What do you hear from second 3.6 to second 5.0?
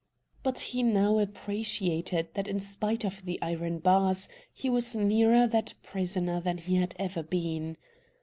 bars he was